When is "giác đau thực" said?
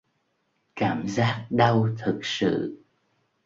1.07-2.19